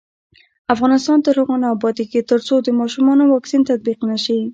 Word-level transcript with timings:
افغانستان 0.73 1.17
تر 1.25 1.33
هغو 1.39 1.55
نه 1.63 1.67
ابادیږي، 1.75 2.21
ترڅو 2.31 2.55
د 2.61 2.67
ماشومانو 2.79 3.23
واکسین 3.33 3.61
تطبیق 3.71 3.99
نشي. 4.11 4.39